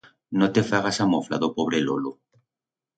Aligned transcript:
No 0.41 0.47
te 0.55 0.63
fagas 0.69 0.99
a 1.05 1.07
mofla 1.13 1.41
d'o 1.45 1.53
pobre 1.61 1.85
lolo. 1.87 2.19